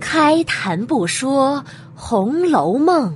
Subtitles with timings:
[0.00, 1.62] 开谈不说
[1.94, 3.14] 《红楼梦》，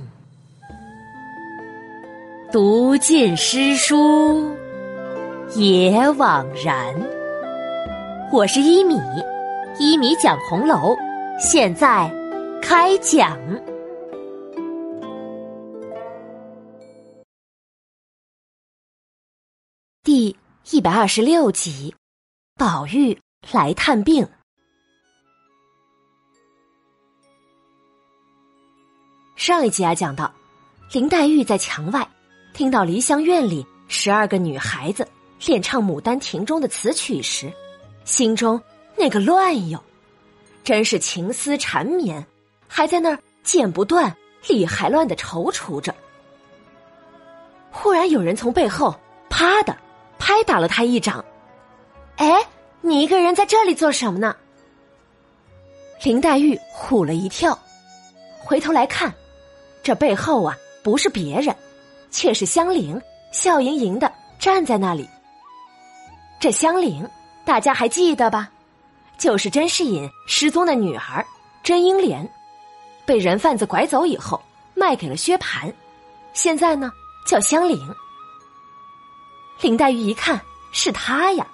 [2.51, 4.55] 读尽诗书
[5.55, 6.95] 也枉然。
[8.31, 8.99] 我是一米，
[9.79, 10.95] 一米讲红楼，
[11.39, 12.11] 现在
[12.61, 13.37] 开讲。
[20.03, 20.35] 第
[20.71, 21.93] 一百二十六集，
[22.55, 23.19] 宝玉
[23.51, 24.27] 来探病。
[29.37, 30.33] 上一集啊，讲到
[30.91, 32.05] 林黛玉在墙外
[32.53, 35.07] 听到梨香院里十二个女孩子
[35.45, 37.53] 练唱《牡丹亭》中的词曲时，
[38.03, 38.59] 心中
[38.97, 39.79] 那个乱哟，
[40.63, 42.25] 真是情思缠绵，
[42.67, 44.11] 还在那儿剪不断、
[44.47, 45.93] 理还乱的踌躇着。
[47.69, 48.99] 忽然有人从背后
[49.29, 49.77] 啪的
[50.17, 51.23] 拍打了他一掌
[52.17, 52.43] ，“哎，
[52.81, 54.35] 你一个人在这里做什么呢？”
[56.03, 57.57] 林黛玉唬了一跳，
[58.39, 59.13] 回头来看。
[59.87, 61.55] 这背后啊，不是别人，
[62.11, 65.07] 却是香菱，笑盈盈的站在那里。
[66.41, 67.09] 这香菱，
[67.45, 68.51] 大家还记得吧？
[69.17, 71.25] 就是甄士隐失踪的女儿
[71.63, 72.29] 甄英莲，
[73.05, 74.37] 被人贩子拐走以后
[74.73, 75.73] 卖给了薛蟠，
[76.33, 76.91] 现在呢
[77.25, 77.79] 叫香菱。
[79.61, 80.37] 林黛玉一看
[80.73, 81.47] 是他呀，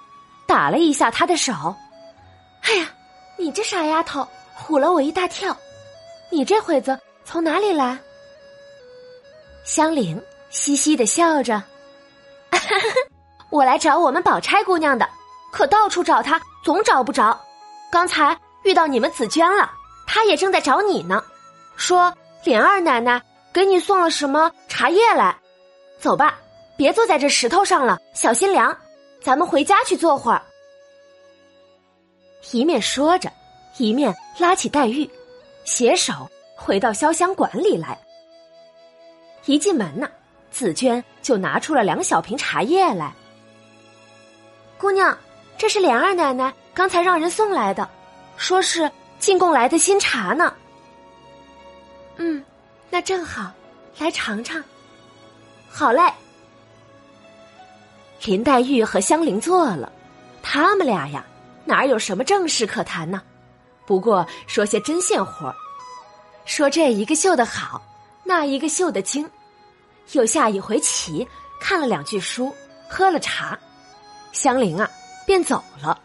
[0.44, 1.72] 打了一下他的手。
[2.62, 2.90] 哎呀，
[3.38, 4.26] 你这傻丫头，
[4.58, 5.56] 唬了我一大跳！
[6.32, 7.96] 你这会子从哪里来？
[9.64, 11.62] 香菱嘻嘻的笑着，
[13.50, 15.08] 我来找我们宝钗姑娘的，
[15.50, 17.40] 可到处找她，总找不着。
[17.90, 19.72] 刚才遇到你们紫娟了，
[20.06, 21.24] 她也正在找你呢，
[21.76, 22.12] 说
[22.44, 23.22] 琏二奶奶
[23.54, 25.34] 给你送了什么茶叶来。
[25.98, 26.38] 走吧，
[26.76, 28.76] 别坐在这石头上了，小心凉。
[29.22, 30.42] 咱们回家去坐会儿。
[32.52, 33.32] 一面说着，
[33.78, 35.10] 一面拉起黛玉，
[35.64, 36.12] 携手
[36.54, 37.98] 回到潇湘馆里来。
[39.46, 40.08] 一进门呢，
[40.50, 43.12] 紫娟就拿出了两小瓶茶叶来。
[44.78, 45.16] 姑娘，
[45.58, 47.88] 这是琏二奶奶刚才让人送来的，
[48.36, 50.54] 说是进贡来的新茶呢。
[52.16, 52.44] 嗯，
[52.90, 53.50] 那正好，
[53.98, 54.62] 来尝尝。
[55.68, 56.02] 好嘞。
[58.24, 59.92] 林黛玉和香菱坐了，
[60.42, 61.24] 他们俩呀，
[61.66, 63.20] 哪有什么正事可谈呢？
[63.84, 65.54] 不过说些针线活
[66.46, 67.82] 说这一个绣的好。
[68.24, 69.28] 那一个绣的精，
[70.12, 71.28] 又下一回棋，
[71.60, 72.52] 看了两句书，
[72.88, 73.58] 喝了茶，
[74.32, 74.90] 香菱啊
[75.26, 76.00] 便走了，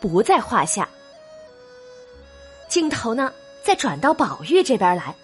[0.00, 0.88] 不在话下。
[2.68, 3.32] 镜头呢
[3.64, 5.14] 再转到宝玉这边来，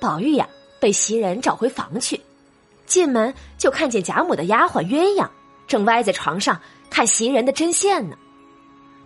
[0.00, 0.48] 宝玉呀
[0.80, 2.20] 被袭人找回房去，
[2.86, 5.28] 进门就看见贾母的丫鬟鸳鸯
[5.68, 8.16] 正歪在床上看袭人的针线呢。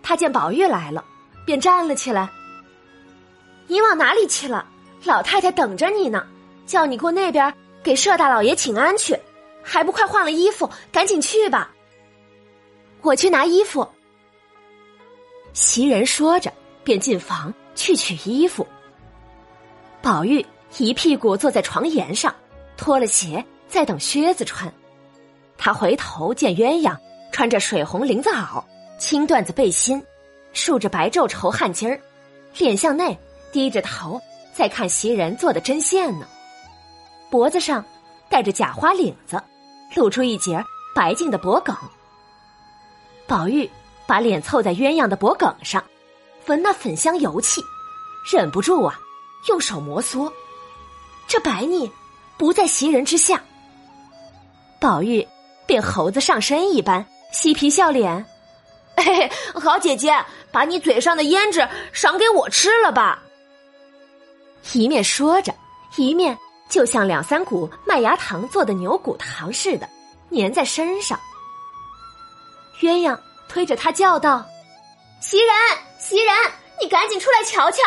[0.01, 1.03] 他见宝玉来了，
[1.45, 2.29] 便站了起来
[3.67, 4.65] ：“你往哪里去了？
[5.03, 6.25] 老太太等着你呢。”
[6.67, 7.51] 叫你过那边
[7.81, 9.17] 给舍大老爷请安去，
[9.63, 11.73] 还不快换了衣服，赶紧去吧。
[13.01, 13.87] 我去拿衣服。
[15.53, 18.67] 袭人说着，便进房去取衣服。
[20.01, 20.45] 宝玉
[20.77, 22.35] 一屁股坐在床沿上，
[22.75, 24.71] 脱了鞋，在等靴子穿。
[25.57, 26.95] 他回头见鸳鸯
[27.31, 28.63] 穿着水红绫子袄、
[28.99, 30.03] 青缎子背心，
[30.53, 31.99] 竖着白皱绸汗巾儿，
[32.57, 33.17] 脸向内
[33.51, 34.21] 低着头，
[34.53, 36.27] 在看袭人做的针线呢。
[37.29, 37.83] 脖子上
[38.29, 39.41] 戴着假花领子，
[39.95, 40.63] 露出一截
[40.95, 41.75] 白净的脖梗。
[43.27, 43.69] 宝玉
[44.05, 45.83] 把脸凑在鸳鸯的脖梗上，
[46.45, 47.61] 闻那粉香油气，
[48.31, 48.99] 忍不住啊，
[49.49, 50.31] 用手摩挲。
[51.27, 51.91] 这白腻
[52.37, 53.41] 不在袭人之下。
[54.79, 55.27] 宝玉
[55.65, 58.25] 便猴子上身一般，嬉皮笑脸
[58.95, 60.15] ：“嘿嘿，好姐姐，
[60.51, 63.21] 把你嘴上的胭脂赏给我吃了吧。”
[64.73, 65.53] 一面说着，
[65.97, 66.37] 一面。
[66.69, 69.87] 就像两三股麦芽糖做的牛骨糖似的，
[70.31, 71.19] 粘在身上。
[72.81, 73.17] 鸳鸯
[73.47, 74.45] 推着他叫道
[75.21, 75.55] ：“袭人，
[75.99, 76.35] 袭人，
[76.81, 77.81] 你赶紧出来瞧瞧！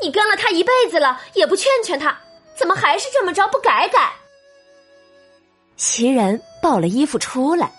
[0.00, 2.16] 你跟了他一辈子了，也不劝劝他，
[2.56, 4.12] 怎么还是这么着不改改？”
[5.76, 7.72] 袭人抱了衣服出来，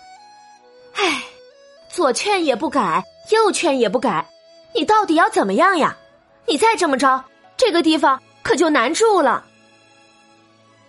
[0.94, 1.22] 唉，
[1.88, 4.28] 左劝也不改，右劝也不改，
[4.74, 5.96] 你到底要怎么样呀？
[6.46, 7.24] 你再这么着，
[7.56, 9.44] 这个地方可就难住了。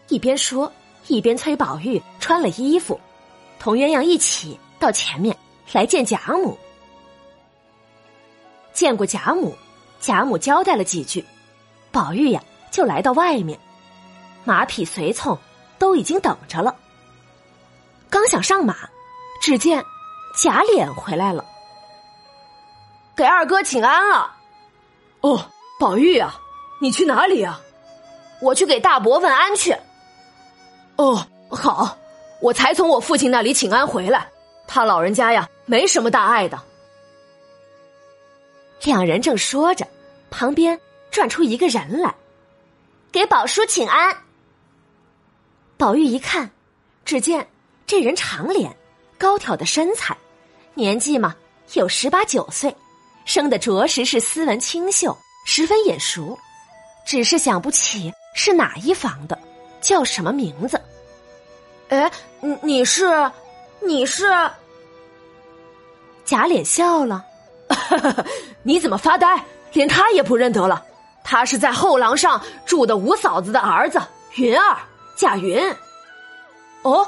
[0.09, 0.71] 一边说，
[1.07, 2.99] 一边催宝玉穿了衣服，
[3.59, 5.35] 同鸳鸯一起到前面
[5.71, 6.57] 来见贾母。
[8.73, 9.55] 见过贾母，
[9.99, 11.23] 贾母交代了几句，
[11.91, 13.57] 宝玉呀就来到外面，
[14.43, 15.37] 马匹随从
[15.79, 16.75] 都已经等着了。
[18.09, 18.75] 刚想上马，
[19.41, 19.83] 只见
[20.35, 21.45] 贾琏回来了，
[23.15, 24.35] 给二哥请安了。
[25.21, 26.35] 哦，宝玉呀，
[26.81, 27.59] 你去哪里呀？
[28.41, 29.73] 我去给大伯问安去。
[30.95, 31.97] 哦，好，
[32.39, 34.27] 我才从我父亲那里请安回来，
[34.67, 36.59] 他老人家呀，没什么大碍的。
[38.83, 39.87] 两人正说着，
[40.29, 40.79] 旁边
[41.09, 42.13] 转出一个人来，
[43.11, 44.15] 给宝叔请安。
[45.77, 46.49] 宝玉一看，
[47.05, 47.47] 只见
[47.87, 48.75] 这人长脸，
[49.17, 50.15] 高挑的身材，
[50.73, 51.35] 年纪嘛
[51.73, 52.75] 有十八九岁，
[53.25, 56.37] 生的着实是斯文清秀，十分眼熟，
[57.05, 59.39] 只是想不起是哪一房的，
[59.83, 60.81] 叫什么名字。
[61.89, 63.31] 哎，你你是，
[63.81, 64.25] 你是？
[66.25, 67.23] 贾琏笑了，
[68.63, 69.43] 你怎么发呆？
[69.73, 70.83] 连他也不认得了？
[71.23, 74.01] 他是在后廊上住的五嫂子的儿子
[74.35, 74.77] 云儿。
[75.15, 75.63] 贾云，
[76.81, 77.07] 哦，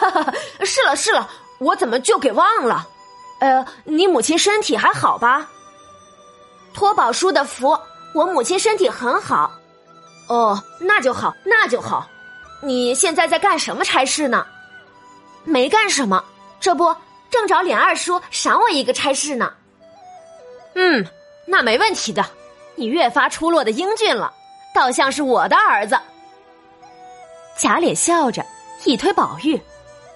[0.64, 1.28] 是了是了，
[1.58, 2.88] 我怎么就给忘了？
[3.40, 5.50] 呃，你母亲身体还好吧？
[6.72, 7.78] 托宝叔的福，
[8.14, 9.52] 我母亲身体很好。
[10.28, 12.08] 哦，那就好，那就好。
[12.64, 14.46] 你现在在干什么差事呢？
[15.44, 16.24] 没干什么，
[16.60, 16.94] 这不
[17.28, 19.52] 正找琏二叔赏我一个差事呢。
[20.74, 21.04] 嗯，
[21.44, 22.24] 那没问题的。
[22.76, 24.32] 你越发出落的英俊了，
[24.74, 25.98] 倒像是我的儿子。
[27.58, 28.44] 贾琏笑着
[28.84, 29.60] 一推宝玉：“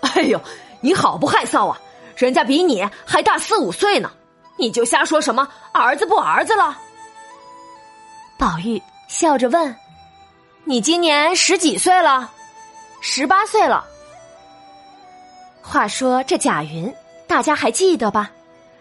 [0.01, 0.41] 哎呦，
[0.81, 1.79] 你好不害臊啊！
[2.17, 4.11] 人家比你还大四五岁呢，
[4.57, 6.79] 你就瞎说什么儿子不儿子了？”
[8.39, 9.77] 宝玉笑着问
[10.65, 12.33] ：“你今年十几岁了
[13.09, 13.87] ？”“十八岁了。”
[15.63, 16.93] 话说这贾云，
[17.29, 18.33] 大家还记得吧？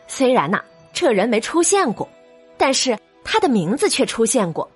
[0.07, 0.59] 虽然呐，
[0.91, 2.09] 这人没出现过，
[2.57, 4.67] 但是他的名字却出现过。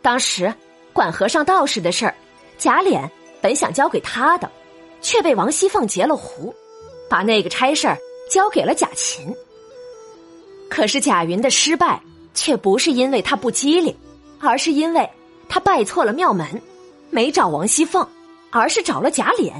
[0.00, 0.52] 当时
[0.94, 2.14] 管和尚道士的事儿。
[2.56, 3.06] 贾琏
[3.42, 4.50] 本想交给他的，
[5.02, 6.54] 却被王熙凤截了胡，
[7.10, 7.98] 把那个差事儿
[8.30, 9.34] 交给了贾琴。
[10.70, 12.00] 可是贾云的失败，
[12.32, 13.94] 却不是因为他不机灵，
[14.40, 15.10] 而是因为
[15.48, 16.62] 他拜错了庙门，
[17.10, 18.06] 没找王熙凤，
[18.54, 19.52] 而是找了贾琏。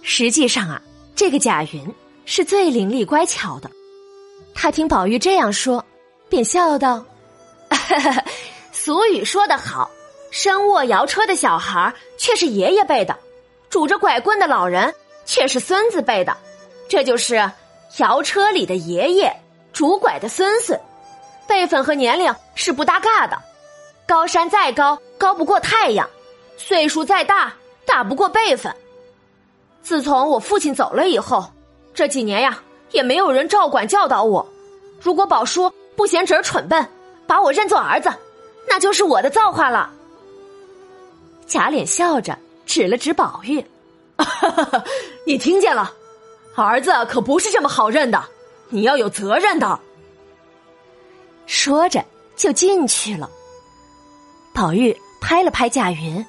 [0.00, 0.80] 实际上啊，
[1.14, 3.70] 这个贾云是最伶俐乖巧的。
[4.54, 5.84] 他听宝玉这样说，
[6.30, 7.04] 便笑道
[8.72, 9.90] ：“俗语说得好。”
[10.32, 13.18] 身卧摇车的小孩却是爷爷辈的，
[13.68, 14.94] 拄着拐棍的老人
[15.26, 16.36] 却是孙子辈的，
[16.88, 17.50] 这就是
[17.98, 19.36] 摇车里的爷爷，
[19.72, 20.80] 拄拐的孙孙，
[21.48, 23.36] 辈分和年龄是不搭嘎的。
[24.06, 26.06] 高山再高，高不过太阳；
[26.62, 27.54] 岁数再大，
[27.86, 28.72] 大不过辈分。
[29.82, 31.50] 自从我父亲走了以后，
[31.94, 34.46] 这几年呀，也没有人照管教导我。
[35.00, 36.86] 如果宝叔不嫌侄儿蠢笨，
[37.26, 38.12] 把我认作儿子，
[38.68, 39.90] 那就是我的造化了。
[41.46, 43.64] 贾琏笑着指了指宝玉
[45.26, 45.92] ：“你听见了？
[46.54, 48.22] 儿子可不是这么好认的，
[48.68, 49.80] 你要有责任的。”
[51.46, 52.04] 说着
[52.36, 53.28] 就进去了。
[54.52, 56.24] 宝玉拍了拍贾云：“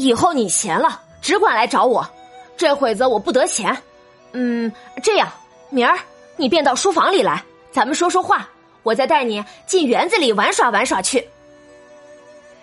[0.00, 2.08] 以后你闲了，只管来找我。
[2.56, 3.76] 这会子我不得闲。
[4.32, 5.30] 嗯，这样，
[5.68, 5.98] 明儿
[6.36, 8.48] 你便到书房里来，咱们说说话。
[8.82, 11.28] 我再带你进园子里玩耍玩耍去。”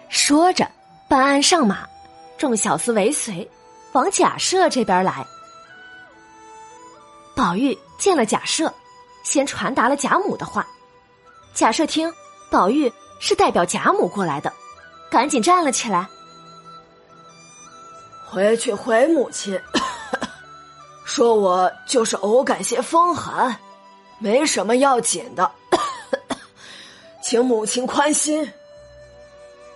[0.09, 0.67] 说着。
[1.09, 1.87] 办案上马，
[2.37, 3.49] 众小厮尾随，
[3.93, 5.25] 往贾赦这边来。
[7.33, 8.69] 宝玉见了贾赦，
[9.23, 10.67] 先传达了贾母的话。
[11.53, 12.13] 贾赦听
[12.51, 12.91] 宝玉
[13.21, 14.51] 是代表贾母过来的，
[15.09, 16.05] 赶紧站了起来。
[18.37, 19.59] 回去回母亲，
[21.03, 23.57] 说我就是偶感些风寒，
[24.19, 25.51] 没什么要紧的，
[27.19, 28.47] 请母亲宽心。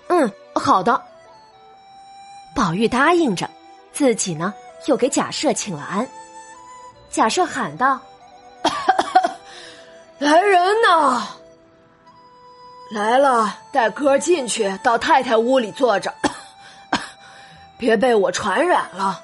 [0.10, 1.03] 嗯，好的。
[2.56, 3.50] 宝玉答应着，
[3.91, 4.53] 自己呢
[4.86, 6.08] 又给贾赦请了安。
[7.10, 8.00] 贾赦喊道
[10.20, 11.30] ：“来人呐！
[12.91, 16.13] 来了，带哥进去，到太太屋里坐着，
[17.81, 19.19] 别被我传染了。”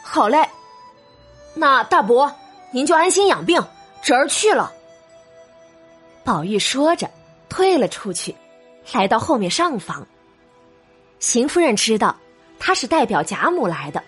[0.00, 0.48] 好嘞，
[1.54, 2.32] 那大伯
[2.70, 3.60] 您就安心养病，
[4.00, 4.72] 侄儿去了。
[6.22, 7.10] 宝玉说着，
[7.48, 8.32] 退了出去，
[8.92, 10.06] 来到后面上房。
[11.18, 12.14] 邢夫人知道。
[12.66, 14.02] 他是代表贾母来的，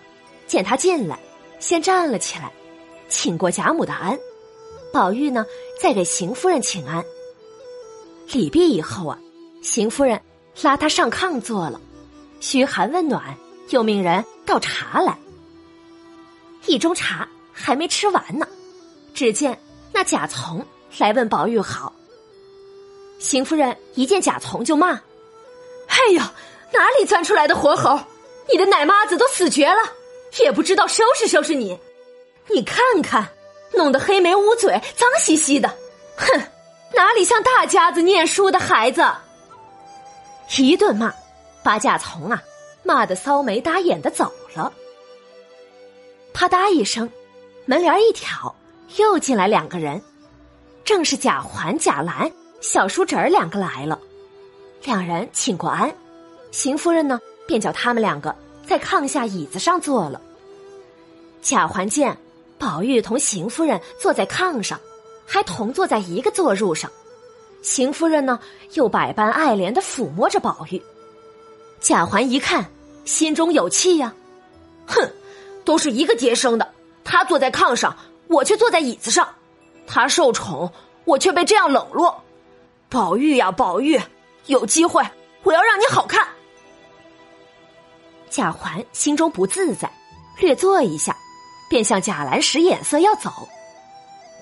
[0.46, 1.18] 见他进来，
[1.58, 2.50] 先站了起来，
[3.06, 4.18] 请过贾母的安。
[4.94, 5.44] 宝玉呢，
[5.82, 7.04] 再给邢夫人请安。
[8.32, 9.18] 礼毕以后啊，
[9.62, 10.18] 邢夫人
[10.62, 11.78] 拉他上炕坐了，
[12.40, 13.36] 嘘寒问暖，
[13.70, 15.16] 又命人倒茶来。
[16.66, 18.46] 一盅茶还没吃完呢，
[19.14, 19.58] 只见
[19.92, 20.64] 那贾从
[20.98, 21.92] 来问宝玉好。
[23.18, 24.92] 邢夫人一见贾从就骂
[25.88, 26.20] ：“哎呦，
[26.72, 27.98] 哪里钻出来的活猴！”
[28.52, 29.78] 你的奶妈子都死绝了，
[30.40, 31.76] 也不知道收拾收拾你。
[32.48, 33.28] 你看看，
[33.72, 35.68] 弄得黑眉乌嘴、脏兮兮的，
[36.16, 36.40] 哼，
[36.94, 39.04] 哪里像大家子念书的孩子？
[40.58, 41.12] 一顿骂，
[41.64, 42.40] 把贾从啊
[42.86, 44.72] 骂得骚眉搭眼的走了。
[46.32, 47.10] 啪嗒一声，
[47.64, 48.54] 门帘一挑，
[48.96, 50.00] 又进来两个人，
[50.84, 53.98] 正是贾环、贾兰、小叔侄儿两个来了。
[54.84, 55.92] 两人请过安，
[56.52, 58.34] 邢夫人呢便叫他们两个
[58.66, 60.20] 在炕下椅子上坐了。
[61.42, 62.16] 贾环见
[62.58, 64.80] 宝玉同邢夫人坐在炕上。
[65.28, 66.88] 还同坐在一个坐褥上，
[67.60, 68.38] 邢夫人呢
[68.74, 70.80] 又百般爱怜的抚摸着宝玉。
[71.80, 72.64] 贾环一看，
[73.06, 74.12] 心中有气呀，
[74.86, 75.10] 哼，
[75.64, 77.96] 都是一个爹生的，他坐在炕上，
[78.26, 79.26] 我却坐在椅子上，
[79.86, 80.70] 他受宠，
[81.06, 82.22] 我却被这样冷落。
[82.90, 83.98] 宝玉呀，宝玉，
[84.46, 85.02] 有机会
[85.42, 86.28] 我要让你好看。
[88.28, 89.90] 贾环心中不自在，
[90.38, 91.16] 略坐一下，
[91.70, 93.30] 便向贾兰使眼色要走。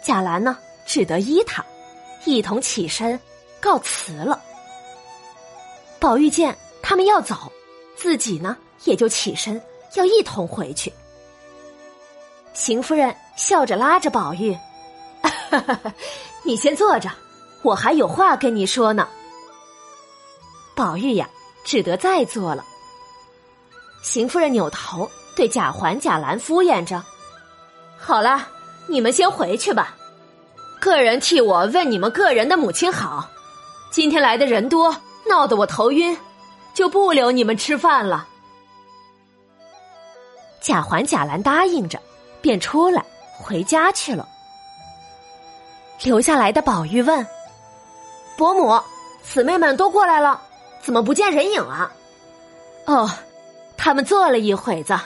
[0.02, 0.59] 贾兰呢？
[0.87, 1.64] 只得依他，
[2.26, 3.18] 一同起身
[3.61, 4.42] 告辞了。
[5.99, 7.50] 宝玉见他们要走，
[7.96, 9.60] 自己呢也就起身
[9.94, 10.92] 要一同回去。
[12.52, 14.56] 邢夫人笑着拉着宝玉
[16.44, 17.10] ：“你先坐着，
[17.62, 19.08] 我还有话跟你说呢。”
[20.76, 21.28] 宝玉呀，
[21.64, 22.64] 只得再坐了。
[24.02, 27.02] 邢夫人扭头对贾环、贾兰敷衍着
[27.98, 28.48] ：“好了，
[28.86, 29.96] 你们先回去吧。”
[30.80, 33.28] 个人替我问你们个人的母亲好，
[33.90, 34.94] 今天来的人多，
[35.26, 36.14] 闹得我头晕，
[36.74, 38.28] 就不留你们吃饭了。
[40.60, 41.98] 贾环、贾兰答应着，
[42.42, 43.02] 便出来
[43.38, 44.28] 回家去了。
[46.02, 47.26] 留下来的宝玉问
[48.36, 48.78] ：“伯母，
[49.22, 50.42] 姊妹们都过来了，
[50.82, 51.90] 怎么不见人影啊？”
[52.84, 53.08] 哦，
[53.76, 54.98] 他们坐了一会子，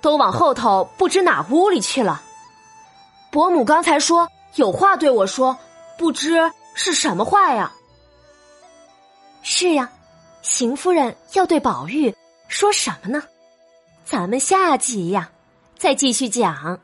[0.00, 2.20] 都往后头不知哪屋里去了。
[3.30, 4.28] 伯母刚才说。
[4.56, 5.56] 有话对我说，
[5.96, 7.72] 不知是什么话呀？
[9.42, 9.90] 是呀，
[10.42, 12.12] 邢夫人要对宝玉
[12.48, 13.22] 说什么呢？
[14.04, 15.30] 咱们下集呀，
[15.78, 16.80] 再继续讲。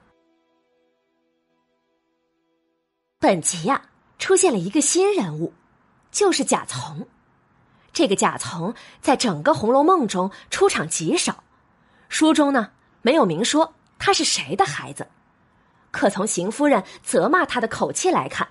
[3.19, 3.83] 本集呀，
[4.17, 5.53] 出现了一个新人物，
[6.13, 7.05] 就是贾从。
[7.93, 8.73] 这个贾从
[9.03, 11.43] 在整个《红楼梦》中出场极少，
[12.09, 12.71] 书中呢
[13.03, 15.05] 没有明说他是谁的孩子。
[15.91, 18.47] 可从邢夫人责骂他的口气来看，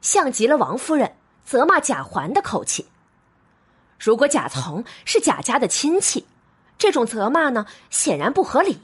[0.00, 2.84] 像极了王夫人责骂贾环的口气。
[3.98, 6.26] 如果贾从是贾家的亲戚，
[6.78, 8.78] 这种责骂呢显然不合理。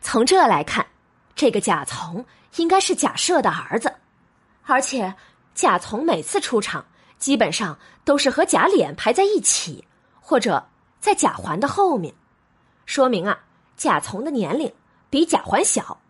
[0.00, 0.86] 从这来看，
[1.34, 2.24] 这个贾从
[2.56, 3.94] 应该是贾赦的儿子，
[4.64, 5.14] 而且
[5.54, 6.84] 贾从每次出场
[7.18, 9.84] 基本上都是和贾琏排在一起，
[10.20, 10.66] 或者
[10.98, 12.14] 在贾环的后面，
[12.86, 13.38] 说明啊
[13.76, 14.72] 贾从的年龄
[15.10, 16.00] 比贾环小。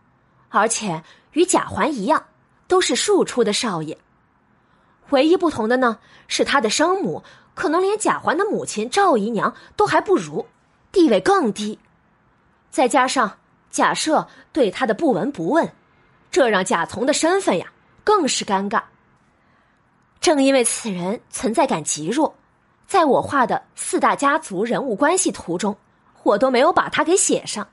[0.49, 2.25] 而且与贾环一样，
[2.67, 3.97] 都是庶出的少爷。
[5.09, 5.99] 唯一不同的呢，
[6.29, 7.21] 是他的生母
[7.57, 10.45] 可能连贾环的母亲赵姨娘都还不如，
[10.91, 11.79] 地位更低。
[12.69, 13.39] 再加上
[13.71, 15.73] 贾赦对他的不闻不问，
[16.29, 17.73] 这让贾从的身份呀
[18.03, 18.83] 更是尴尬。
[20.19, 22.35] 正因为此人存在感极弱，
[22.85, 25.75] 在我画的四大家族人物关系图中，
[26.21, 27.67] 我都没有把他给写上。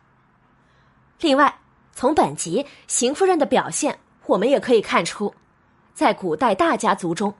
[1.20, 1.54] 另外。
[1.96, 5.32] 从本集邢夫人的表现，我们也可以看出，
[5.94, 7.32] 在古代大家族中，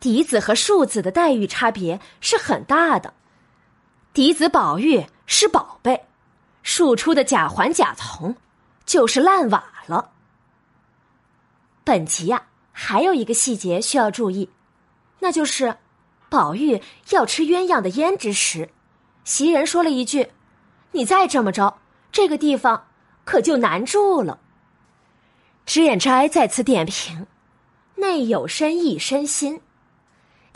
[0.00, 3.14] 嫡子和庶子的待遇差别是很大的。
[4.12, 6.06] 嫡子宝玉是宝贝，
[6.62, 8.36] 庶出的贾环、贾从
[8.84, 10.10] 就是烂瓦了。
[11.84, 14.50] 本集呀，还有一个细节需要注意，
[15.20, 15.76] 那就是
[16.28, 18.70] 宝玉要吃鸳鸯的胭脂时，
[19.24, 20.30] 袭人说了一句
[20.92, 21.78] ：“你再这么着，
[22.12, 22.84] 这个地方。”
[23.28, 24.40] 可就难住了。
[25.66, 27.26] 脂砚斋再次点评
[27.96, 29.60] ：“内有深意身心。”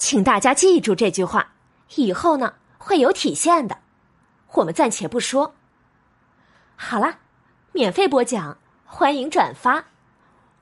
[0.03, 1.53] 请大家记住这句话，
[1.95, 3.79] 以后呢会有体现的。
[4.55, 5.55] 我们暂且不说。
[6.75, 7.21] 好啦，
[7.71, 9.85] 免费播讲，欢迎转发。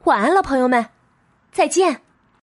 [0.05, 0.91] 晚安了，朋友们，
[1.51, 2.03] 再见。